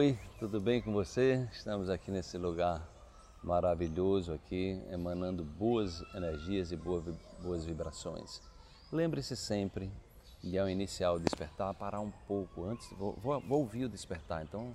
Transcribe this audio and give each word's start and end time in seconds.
Oi, 0.00 0.18
tudo 0.38 0.58
bem 0.58 0.80
com 0.80 0.94
você? 0.94 1.46
Estamos 1.52 1.90
aqui 1.90 2.10
nesse 2.10 2.38
lugar 2.38 2.88
maravilhoso 3.44 4.32
aqui, 4.32 4.82
emanando 4.90 5.44
boas 5.44 6.00
energias 6.14 6.72
e 6.72 6.76
boas 6.76 7.66
vibrações. 7.66 8.40
Lembre-se 8.90 9.36
sempre 9.36 9.92
de 10.42 10.58
ao 10.58 10.70
iniciar 10.70 11.12
o 11.12 11.18
despertar, 11.18 11.74
parar 11.74 12.00
um 12.00 12.10
pouco 12.26 12.64
antes, 12.64 12.90
vou, 12.92 13.12
vou, 13.16 13.42
vou 13.42 13.60
ouvir 13.60 13.84
o 13.84 13.88
despertar, 13.90 14.42
então 14.42 14.74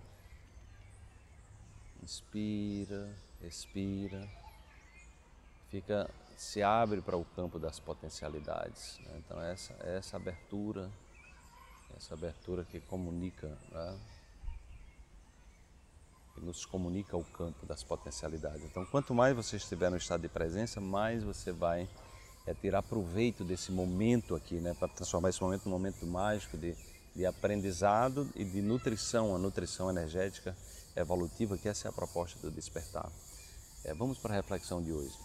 inspira, 2.04 3.12
expira, 3.42 4.30
fica, 5.70 6.07
se 6.38 6.62
abre 6.62 7.02
para 7.02 7.18
o 7.18 7.26
campo 7.26 7.57
das 7.57 7.80
potencialidades. 7.80 9.00
Né? 9.00 9.23
Então 9.26 9.42
essa, 9.42 9.73
essa 9.80 10.18
abertura, 10.18 10.88
essa 11.98 12.14
abertura 12.14 12.64
que 12.64 12.80
comunica 12.80 13.48
né? 13.71 14.00
Nos 16.46 16.65
comunica 16.65 17.18
o 17.18 17.24
campo 17.24 17.65
das 17.65 17.83
potencialidades. 17.83 18.64
Então, 18.64 18.86
quanto 18.86 19.14
mais 19.14 19.36
você 19.36 19.57
estiver 19.57 19.89
no 19.89 19.97
estado 19.97 20.21
de 20.21 20.29
presença, 20.29 20.79
mais 20.79 21.24
você 21.24 21.52
vai 21.52 21.89
é, 22.46 22.54
tirar 22.54 22.83
proveito 22.83 23.43
desse 23.43 23.71
momento 23.71 24.36
aqui, 24.36 24.55
né, 24.55 24.74
para 24.78 24.88
transformar 24.88 25.29
esse 25.29 25.42
momento 25.42 25.66
num 25.66 25.71
momento 25.71 26.05
mágico 26.05 26.57
de, 26.57 26.75
de 27.16 27.25
aprendizado 27.25 28.29
e 28.36 28.46
de 28.46 28.61
nutrição, 28.61 29.36
a 29.36 29.39
nutrição 29.39 29.89
energética 29.89 30.55
evolutiva, 30.96 31.57
que 31.57 31.68
essa 31.68 31.88
é 31.88 31.89
a 31.89 31.93
proposta 31.93 32.39
do 32.39 32.52
despertar. 32.52 33.11
É, 33.83 33.94
vamos 33.94 34.17
para 34.17 34.33
a 34.33 34.36
reflexão 34.38 34.81
de 34.81 34.94
hoje. 34.94 35.17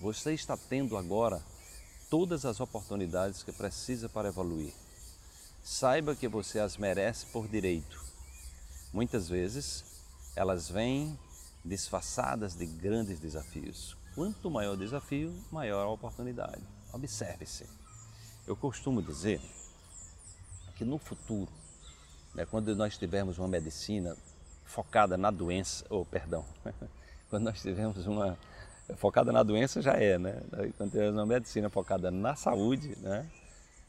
Você 0.00 0.34
está 0.34 0.56
tendo 0.56 0.96
agora 0.96 1.40
todas 2.10 2.44
as 2.44 2.60
oportunidades 2.60 3.42
que 3.42 3.52
precisa 3.52 4.08
para 4.08 4.28
evoluir. 4.28 4.74
Saiba 5.62 6.14
que 6.14 6.28
você 6.28 6.58
as 6.58 6.76
merece 6.76 7.26
por 7.26 7.48
direito 7.48 8.04
Muitas 8.94 9.28
vezes 9.28 9.84
elas 10.36 10.68
vêm 10.68 11.18
disfarçadas 11.64 12.54
de 12.54 12.66
grandes 12.66 13.18
desafios. 13.18 13.96
Quanto 14.14 14.50
maior 14.50 14.74
o 14.74 14.76
desafio, 14.76 15.34
maior 15.50 15.84
a 15.84 15.88
oportunidade. 15.88 16.62
Observe-se. 16.92 17.66
Eu 18.46 18.54
costumo 18.54 19.02
dizer 19.02 19.40
que 20.76 20.84
no 20.84 20.98
futuro, 20.98 21.50
né, 22.34 22.44
quando 22.44 22.74
nós 22.76 22.98
tivermos 22.98 23.38
uma 23.38 23.48
medicina 23.48 24.16
focada 24.64 25.16
na 25.16 25.30
doença, 25.30 25.84
ou 25.88 26.02
oh, 26.02 26.04
perdão, 26.04 26.44
quando 27.30 27.44
nós 27.44 27.60
tivermos 27.60 28.06
uma 28.06 28.38
focada 28.96 29.32
na 29.32 29.42
doença 29.42 29.80
já 29.80 29.92
é, 29.94 30.18
né? 30.18 30.42
Quando 30.76 30.90
tivermos 30.90 31.16
uma 31.16 31.26
medicina 31.26 31.70
focada 31.70 32.10
na 32.10 32.36
saúde, 32.36 32.96
né? 33.00 33.26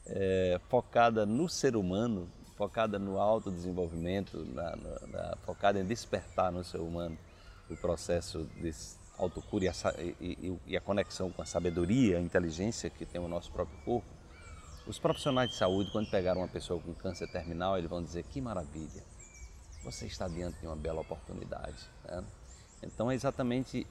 É, 0.06 0.60
focada 0.68 1.26
no 1.26 1.48
ser 1.48 1.76
humano, 1.76 2.28
focada 2.56 2.98
no 2.98 3.20
autodesenvolvimento, 3.20 4.44
na, 4.52 4.76
na, 4.76 5.06
na, 5.06 5.36
focada 5.44 5.78
em 5.78 5.84
despertar 5.84 6.50
no 6.50 6.64
ser 6.64 6.78
humano 6.78 7.16
o 7.70 7.76
processo 7.76 8.48
de 8.56 8.72
autocura 9.18 9.64
e 9.64 9.68
a, 9.68 9.72
e, 10.20 10.58
e 10.66 10.76
a 10.76 10.80
conexão 10.80 11.30
com 11.30 11.42
a 11.42 11.46
sabedoria, 11.46 12.18
a 12.18 12.20
inteligência 12.20 12.88
que 12.90 13.04
tem 13.04 13.20
o 13.20 13.28
nosso 13.28 13.50
próprio 13.50 13.78
corpo, 13.84 14.06
os 14.86 14.98
profissionais 14.98 15.50
de 15.50 15.56
saúde, 15.56 15.90
quando 15.90 16.08
pegaram 16.08 16.40
uma 16.40 16.48
pessoa 16.48 16.80
com 16.80 16.94
câncer 16.94 17.28
terminal, 17.28 17.76
eles 17.76 17.90
vão 17.90 18.02
dizer 18.02 18.22
que 18.24 18.40
maravilha, 18.40 19.02
você 19.82 20.06
está 20.06 20.28
diante 20.28 20.60
de 20.60 20.66
uma 20.66 20.76
bela 20.76 21.00
oportunidade. 21.00 21.88
Né? 22.04 22.24
Então 22.82 23.10
é 23.10 23.14
exatamente 23.14 23.86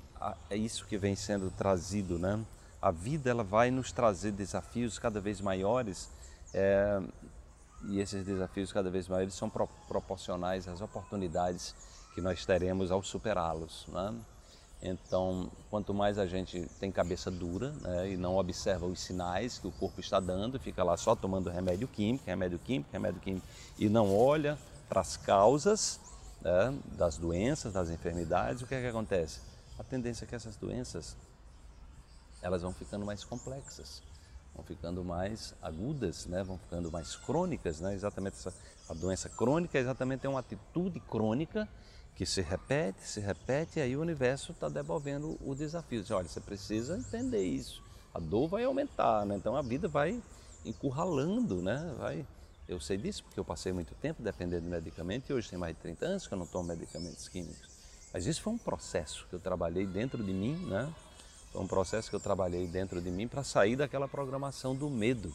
é 0.50 0.56
isso 0.56 0.86
que 0.86 0.98
vem 0.98 1.16
sendo 1.16 1.52
trazido, 1.52 2.18
né? 2.18 2.44
A 2.82 2.92
vida 2.92 3.30
ela 3.30 3.44
vai 3.44 3.72
nos 3.72 3.92
trazer 3.92 4.32
desafios 4.32 4.98
cada 4.98 5.20
vez 5.20 5.42
maiores 5.42 6.10
é, 6.54 7.02
e 7.90 8.00
esses 8.00 8.26
desafios 8.26 8.72
cada 8.72 8.90
vez 8.90 9.08
maiores 9.08 9.34
são 9.34 9.50
pro, 9.50 9.68
proporcionais 9.88 10.68
às 10.68 10.82
oportunidades 10.82 11.76
que 12.14 12.22
nós 12.22 12.46
teremos 12.46 12.92
ao 12.92 13.04
superá-los. 13.04 13.86
Né? 13.88 14.16
Então, 14.82 15.50
quanto 15.70 15.94
mais 15.94 16.18
a 16.18 16.26
gente 16.26 16.68
tem 16.80 16.92
cabeça 16.92 17.32
dura 17.32 17.72
né, 17.82 18.12
e 18.12 18.18
não 18.18 18.38
observa 18.38 18.86
os 18.86 19.00
sinais 19.00 19.58
que 19.58 19.68
o 19.68 19.72
corpo 19.72 20.00
está 20.00 20.20
dando, 20.20 20.60
fica 20.60 20.84
lá 20.84 20.96
só 20.98 21.16
tomando 21.16 21.50
remédio 21.50 21.88
químico, 21.88 22.24
remédio 22.26 22.60
químico, 22.60 22.90
remédio 22.92 23.20
químico 23.22 23.48
e 23.78 23.90
não 23.90 24.16
olha 24.16 24.58
para 24.88 25.02
as 25.02 25.18
causas 25.18 26.00
né, 26.42 26.78
das 26.98 27.18
doenças, 27.18 27.74
das 27.74 27.90
enfermidades, 27.90 28.62
o 28.62 28.68
que 28.68 28.76
é 28.76 28.82
que 28.82 28.88
acontece? 28.88 29.42
A 29.78 29.84
tendência 29.84 30.26
é 30.26 30.28
que 30.28 30.36
essas 30.36 30.56
doenças 30.56 31.16
elas 32.42 32.62
vão 32.62 32.72
ficando 32.72 33.06
mais 33.06 33.24
complexas 33.24 34.04
vão 34.56 34.64
ficando 34.64 35.04
mais 35.04 35.54
agudas, 35.62 36.26
né? 36.26 36.44
vão 36.44 36.58
ficando 36.58 36.92
mais 36.92 37.16
crônicas, 37.16 37.82
né? 37.82 37.94
exatamente 37.94 38.36
essa, 38.36 38.54
a 38.90 38.94
doença 38.94 39.30
crônica 39.30 39.78
exatamente 39.78 40.26
é 40.26 40.30
uma 40.30 40.40
atitude 40.40 41.00
crônica 41.02 41.68
que 42.16 42.26
se 42.26 42.42
repete, 42.42 43.06
se 43.06 43.20
repete, 43.20 43.80
e 43.80 43.82
aí 43.82 43.98
o 43.98 44.02
universo 44.02 44.54
está 44.54 44.70
devolvendo 44.70 45.38
o 45.42 45.54
desafio. 45.54 46.02
Diz, 46.02 46.12
olha, 46.12 46.28
você 46.28 46.40
precisa 46.40 46.98
entender 46.98 47.44
isso. 47.44 47.84
A 48.14 48.20
dor 48.20 48.48
vai 48.48 48.64
aumentar, 48.64 49.26
né? 49.26 49.36
então 49.36 49.56
a 49.58 49.62
vida 49.62 49.88
vai 49.90 50.22
encurralando, 50.64 51.62
né? 51.62 51.94
Vai... 52.00 52.26
Eu 52.68 52.80
sei 52.80 52.98
disso 52.98 53.24
porque 53.24 53.40
eu 53.40 53.46
passei 53.46 53.74
muito 53.74 53.94
tempo 53.96 54.24
dependendo 54.24 54.64
de 54.64 54.70
medicamento 54.70 55.30
e 55.30 55.34
hoje 55.34 55.50
tem 55.50 55.60
mais 55.60 55.76
de 55.76 55.82
30 55.82 56.06
anos 56.06 56.28
que 56.28 56.34
eu 56.34 56.38
não 56.38 56.48
tomo 56.48 56.70
medicamentos 56.70 57.28
químicos. 57.28 57.70
Mas 58.14 58.26
isso 58.26 58.42
foi 58.42 58.54
um 58.54 58.58
processo 58.58 59.28
que 59.30 59.36
eu 59.36 59.40
trabalhei 59.40 59.86
dentro 59.86 60.24
de 60.24 60.32
mim, 60.34 60.56
né? 60.68 60.92
Foi 61.56 61.64
um 61.64 61.68
processo 61.68 62.10
que 62.10 62.16
eu 62.18 62.20
trabalhei 62.20 62.68
dentro 62.68 63.02
de 63.02 63.10
mim 63.10 63.30
para 63.30 63.42
sair 63.42 63.78
daquela 63.78 64.10
programação 64.10 64.76
do 64.76 64.90
medo. 64.90 65.34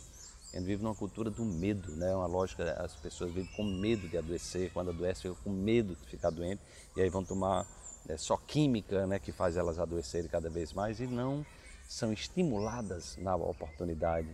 A 0.53 0.57
gente 0.59 0.67
vive 0.67 0.83
numa 0.83 0.95
cultura 0.95 1.31
do 1.31 1.43
medo, 1.47 1.97
né? 1.97 2.15
uma 2.15 2.27
lógica, 2.27 2.75
as 2.75 2.95
pessoas 2.95 3.33
vivem 3.33 3.51
com 3.57 3.65
medo 3.65 4.07
de 4.07 4.19
adoecer, 4.19 4.71
quando 4.71 4.91
adoece 4.91 5.23
ficam 5.23 5.37
com 5.43 5.49
medo 5.49 5.97
de 5.97 6.07
ficar 6.11 6.29
doente 6.29 6.61
e 6.95 7.01
aí 7.01 7.09
vão 7.09 7.25
tomar 7.25 7.67
é, 8.07 8.19
só 8.19 8.37
química 8.37 9.07
né, 9.07 9.19
que 9.19 9.33
faz 9.33 9.57
elas 9.57 9.79
adoecerem 9.79 10.29
cada 10.29 10.51
vez 10.51 10.75
mais 10.75 11.01
e 11.01 11.07
não 11.07 11.45
são 11.89 12.13
estimuladas 12.13 13.17
na 13.17 13.35
oportunidade 13.35 14.29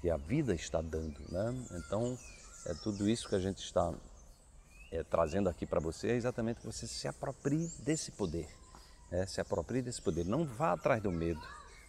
que 0.00 0.10
a 0.10 0.16
vida 0.16 0.52
está 0.52 0.82
dando. 0.82 1.20
Né? 1.28 1.54
Então, 1.76 2.18
é 2.66 2.74
tudo 2.74 3.08
isso 3.08 3.28
que 3.28 3.36
a 3.36 3.40
gente 3.40 3.58
está 3.58 3.94
é, 4.90 5.04
trazendo 5.04 5.48
aqui 5.48 5.64
para 5.64 5.78
você 5.78 6.08
é 6.08 6.16
exatamente 6.16 6.58
que 6.58 6.66
você 6.66 6.88
se 6.88 7.06
aproprie 7.06 7.70
desse 7.84 8.10
poder 8.10 8.48
é, 9.10 9.26
se 9.26 9.40
aproprie 9.40 9.82
desse 9.82 10.00
poder. 10.00 10.24
Não 10.24 10.44
vá 10.44 10.72
atrás 10.72 11.02
do 11.02 11.10
medo. 11.10 11.40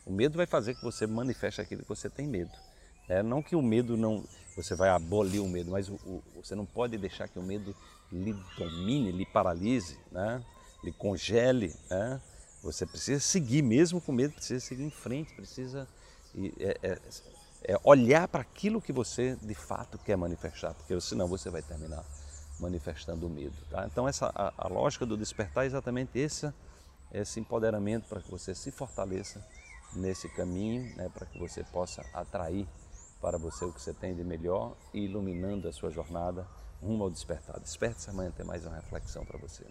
O 0.05 0.11
medo 0.11 0.37
vai 0.37 0.45
fazer 0.45 0.75
que 0.75 0.83
você 0.83 1.05
manifeste 1.05 1.61
aquilo 1.61 1.83
que 1.83 1.89
você 1.89 2.09
tem 2.09 2.27
medo. 2.27 2.51
É, 3.07 3.21
não 3.21 3.41
que 3.41 3.55
o 3.55 3.61
medo 3.61 3.97
não. 3.97 4.23
Você 4.55 4.75
vai 4.75 4.89
abolir 4.89 5.41
o 5.41 5.47
medo, 5.47 5.71
mas 5.71 5.89
o, 5.89 5.93
o, 5.93 6.23
você 6.35 6.55
não 6.55 6.65
pode 6.65 6.97
deixar 6.97 7.27
que 7.27 7.39
o 7.39 7.43
medo 7.43 7.75
lhe 8.11 8.33
domine, 8.57 9.11
lhe 9.11 9.25
paralise, 9.25 9.97
né? 10.11 10.43
lhe 10.83 10.91
congele. 10.91 11.73
Né? 11.89 12.21
Você 12.63 12.85
precisa 12.85 13.19
seguir, 13.19 13.61
mesmo 13.61 14.01
com 14.01 14.11
medo, 14.11 14.33
precisa 14.33 14.59
seguir 14.59 14.83
em 14.83 14.91
frente, 14.91 15.33
precisa 15.33 15.87
é, 16.59 16.77
é, 16.83 16.99
é 17.63 17.79
olhar 17.83 18.27
para 18.27 18.41
aquilo 18.41 18.81
que 18.81 18.91
você 18.91 19.37
de 19.41 19.55
fato 19.55 19.97
quer 19.97 20.15
manifestar, 20.17 20.73
porque 20.73 20.99
senão 21.01 21.27
você 21.27 21.49
vai 21.49 21.61
terminar 21.61 22.03
manifestando 22.59 23.25
o 23.25 23.29
medo. 23.29 23.55
Tá? 23.69 23.87
Então, 23.91 24.07
essa, 24.07 24.31
a, 24.35 24.53
a 24.57 24.67
lógica 24.67 25.05
do 25.05 25.17
despertar 25.17 25.63
é 25.63 25.67
exatamente 25.67 26.21
essa 26.21 26.53
esse 27.13 27.39
empoderamento 27.39 28.07
para 28.07 28.21
que 28.21 28.29
você 28.29 28.55
se 28.55 28.71
fortaleça 28.71 29.45
nesse 29.93 30.29
caminho, 30.29 30.95
né, 30.95 31.09
para 31.09 31.25
que 31.25 31.37
você 31.37 31.63
possa 31.63 32.05
atrair 32.13 32.67
para 33.21 33.37
você 33.37 33.65
o 33.65 33.73
que 33.73 33.81
você 33.81 33.93
tem 33.93 34.15
de 34.15 34.23
melhor 34.23 34.75
e 34.93 35.05
iluminando 35.05 35.67
a 35.67 35.73
sua 35.73 35.91
jornada 35.91 36.47
rumo 36.81 37.03
ao 37.03 37.09
despertar. 37.09 37.59
Desperte-se 37.59 38.09
amanhã, 38.09 38.31
tem 38.31 38.45
mais 38.45 38.65
uma 38.65 38.75
reflexão 38.75 39.25
para 39.25 39.37
você. 39.37 39.65